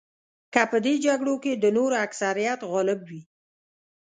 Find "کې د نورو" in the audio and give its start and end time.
1.43-1.95